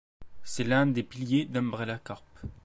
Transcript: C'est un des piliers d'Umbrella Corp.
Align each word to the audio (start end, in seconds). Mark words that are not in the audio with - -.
C'est 0.43 0.71
un 0.73 0.87
des 0.87 1.03
piliers 1.03 1.45
d'Umbrella 1.45 1.99
Corp. 1.99 2.25